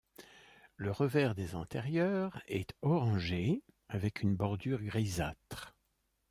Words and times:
Le 0.77 0.89
revers 0.91 1.35
des 1.35 1.53
antérieures 1.53 2.41
est 2.47 2.73
orangé 2.81 3.61
avec 3.89 4.23
une 4.23 4.35
bordure 4.35 4.81
grisâtre. 4.81 5.75